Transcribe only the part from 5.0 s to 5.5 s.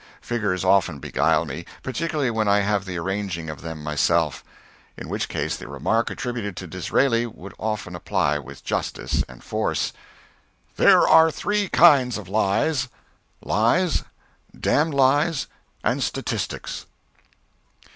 which